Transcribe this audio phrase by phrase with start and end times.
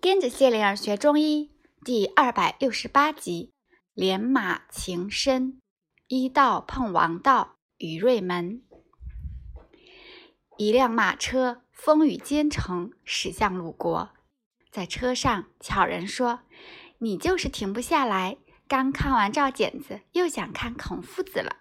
[0.00, 1.50] 跟着谢灵儿学中医
[1.84, 3.52] 第二百六十八集：
[3.94, 5.60] 连马情深，
[6.08, 8.62] 医道碰王道，于瑞门。
[10.56, 14.10] 一辆马车风雨兼程驶向鲁国，
[14.70, 16.40] 在车上，巧人说
[16.98, 18.36] ：“你就是停不下来，
[18.68, 21.56] 刚看完赵简子，又想看孔夫子了。”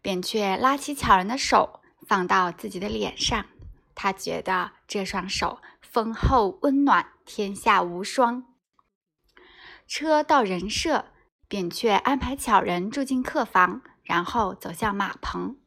[0.00, 3.46] 扁鹊拉起巧人的手，放到自己的脸上。
[3.94, 5.60] 他觉得这双手
[5.92, 8.46] 丰厚温暖，天下无双。
[9.86, 11.12] 车到人舍，
[11.48, 15.58] 扁鹊安排巧人住进客房，然后走向马棚。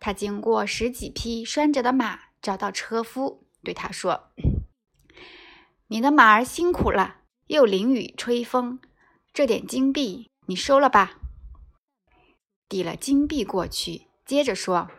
[0.00, 4.32] 他经过十几匹拴着的马，找到车夫，对他说
[5.86, 8.80] ：“你的马儿辛苦了，又淋雨吹风，
[9.32, 11.20] 这点金币你收了吧。”
[12.68, 14.90] 递了金币过去，接着说：“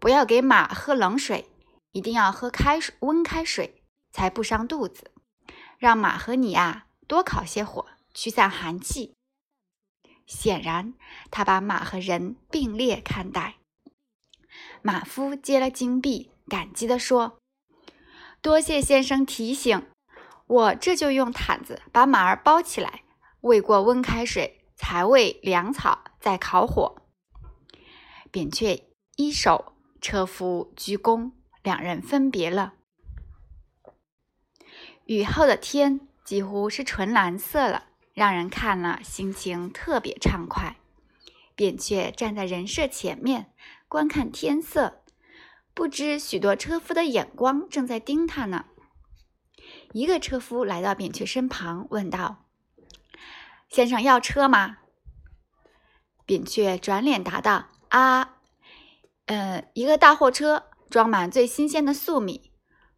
[0.00, 1.51] 不要给马喝冷水，
[1.92, 5.12] 一定要喝开水，温开水才不伤肚子。
[5.78, 9.14] 让马和你啊多烤些火，驱散寒气。”
[10.26, 10.94] 显然，
[11.30, 13.56] 他把马和人并列看待。
[14.82, 17.38] 马夫接了金币，感激地说
[18.42, 19.86] ：“多谢先生提醒，
[20.46, 23.02] 我这就用毯子把马儿包起来，
[23.42, 26.96] 喂过温开水。”才喂粮草，再烤火。
[28.32, 31.30] 扁鹊一手，车夫鞠躬，
[31.62, 32.74] 两人分别了。
[35.06, 40.76] 雨后的天几乎是纯蓝色了，让人看了心情特别畅快。
[41.54, 43.52] 扁鹊站在人舍前面
[43.88, 45.02] 观看天色，
[45.74, 48.66] 不知许多车夫的眼光正在盯他呢。
[49.92, 52.44] 一个车夫来到扁鹊身旁，问道。
[53.68, 54.78] 先生要车吗？
[56.24, 58.36] 扁鹊转脸答道：“啊，
[59.26, 62.52] 嗯，一个大货车装满最新鲜的粟米，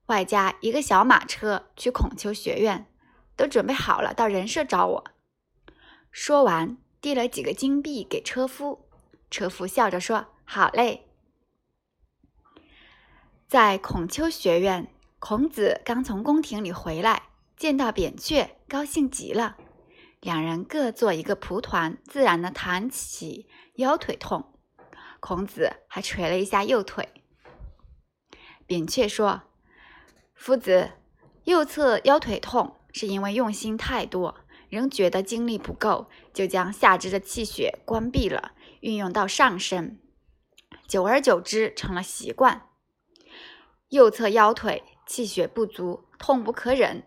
[0.07, 2.89] 外加一个小马车去孔丘学院，
[3.37, 5.05] 都准备好了，到人社找我。”
[6.11, 8.89] 说完，递了几个金币给车夫。
[9.31, 11.07] 车夫笑着说：“好嘞。”
[13.47, 19.57] 在孔丘学院，孔子刚从宫廷里回来，见到扁鹊，高兴极了。
[20.21, 24.53] 两人各做一个蒲团，自然的谈起腰腿痛。
[25.21, 27.09] 孔子还捶了一下右腿。
[28.67, 29.43] 扁鹊说
[30.35, 30.93] ：“夫子，
[31.45, 34.37] 右侧腰腿痛，是因为用心太多，
[34.69, 40.01] 仍觉得精力不够，就将下肢的气血关闭了，运用到上身，
[40.89, 42.69] 久而久之成了习惯。
[43.89, 47.05] 右侧腰腿气血不足，痛不可忍。”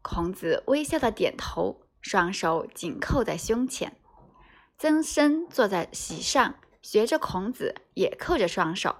[0.00, 3.96] 孔子微笑的点头，双手紧扣在胸前。
[4.76, 8.96] 曾参坐在席上，学着孔子，也扣着双手。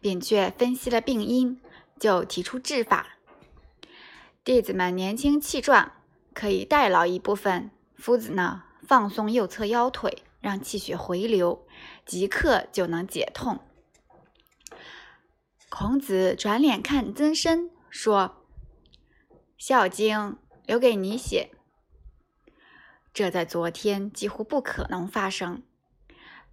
[0.00, 1.60] 扁鹊分析了病因，
[1.98, 3.16] 就提出治法：
[4.44, 5.92] 弟子们年轻气壮，
[6.32, 11.66] 可以代劳一部分；夫子呢，放松右侧腰腿，让气血回流，
[12.04, 13.60] 即刻就能解痛。
[15.68, 18.36] 孔子转脸看曾参，说。
[19.64, 20.18] 《孝经》
[20.66, 21.52] 留给你写，
[23.14, 25.62] 这在昨天几乎不可能发生。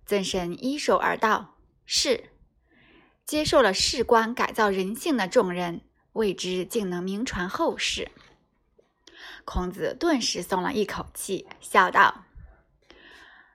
[0.09, 1.53] 曾参依手而道
[1.86, 2.31] ：“是。”
[3.28, 5.81] 接受了事关改造人性的重任，
[6.14, 8.09] 未知竟能名传后世。
[9.46, 12.25] 孔子顿时松了一口气，笑道：“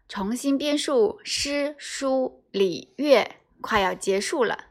[0.08, 4.66] 重新编述诗、书、礼、乐，快要结束了。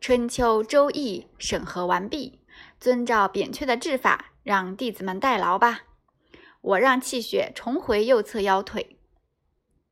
[0.00, 2.40] 春秋、周易审核完毕。”
[2.80, 5.82] 遵照扁鹊的治法，让弟子们代劳吧。
[6.60, 8.97] 我让气血重回右侧腰腿。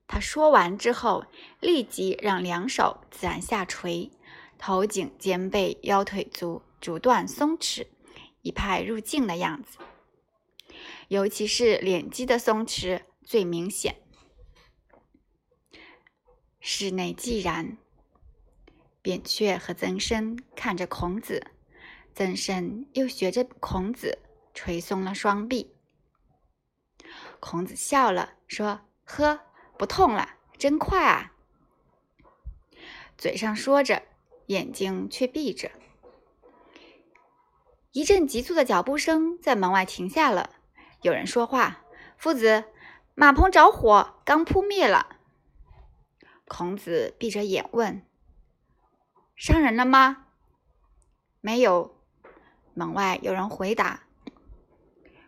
[0.09, 1.25] 他说完之后，
[1.61, 4.11] 立即让两手自然下垂，
[4.59, 7.87] 头颈肩背腰腿足逐段松弛，
[8.43, 9.79] 一派入静的样子。
[11.09, 13.97] 尤其是脸肌的松弛最明显。
[16.61, 17.77] 室内寂然，
[19.03, 21.53] 扁鹊和曾参看着孔子。
[22.15, 24.19] 曾参又学着孔子
[24.55, 25.75] 捶松了双臂。
[27.41, 29.41] 孔子笑了，说：“呵，
[29.79, 31.33] 不痛了，真快啊！”
[33.19, 34.03] 嘴上说着，
[34.47, 35.71] 眼睛却闭着。
[37.93, 40.51] 一阵急促的脚步声在门外停下了，
[41.01, 41.83] 有人说话
[42.19, 42.65] ：“夫子，
[43.15, 45.17] 马棚着火，刚扑灭了。”
[46.47, 48.05] 孔子闭着眼问
[49.35, 50.27] ：“伤人了吗
[51.41, 51.99] ？”“没有。”
[52.75, 54.03] 门外有人回答。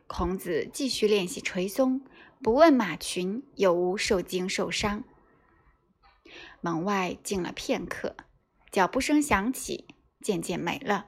[0.07, 2.03] 孔子继续练习垂松，
[2.43, 5.05] 不问马群有无受惊受伤。
[6.61, 8.17] 门外静了片刻，
[8.71, 9.87] 脚步声响起，
[10.21, 11.07] 渐渐没了。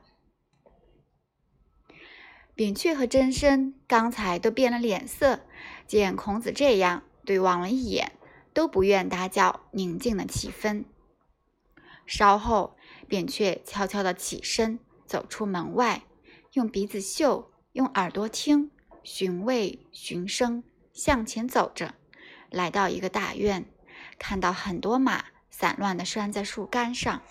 [2.55, 5.41] 扁鹊和真身刚才都变了脸色，
[5.87, 8.13] 见孔子这样，对望了一眼，
[8.53, 10.85] 都不愿打搅宁静的气氛。
[12.07, 12.77] 稍后，
[13.09, 16.03] 扁鹊悄悄地起身，走出门外，
[16.53, 18.71] 用鼻子嗅，用耳朵听，
[19.03, 20.63] 寻味寻声，
[21.01, 21.95] 向前走着，
[22.51, 23.65] 来到一个大院，
[24.19, 27.23] 看到很多马散乱地拴在树干上，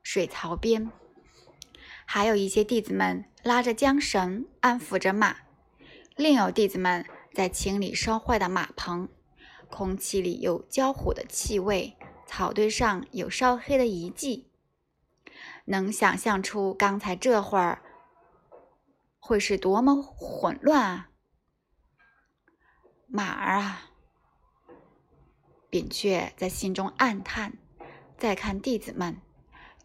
[0.00, 0.88] 水槽边。
[2.04, 5.38] 还有一些弟子们拉着缰绳安抚着马，
[6.14, 7.04] 另有弟子们
[7.34, 9.08] 在清理烧坏的马棚。
[9.68, 11.96] 空气里有焦糊的气味，
[12.28, 14.48] 草堆上有烧黑的遗迹。
[15.64, 17.82] 能想象出刚才这会儿
[19.18, 21.08] 会是多么混乱啊！
[23.06, 23.90] 马儿啊，
[25.70, 27.52] 扁鹊在心中暗叹。
[28.18, 29.20] 再看弟子们，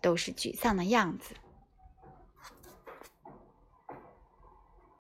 [0.02, 1.36] 都是沮丧的样子。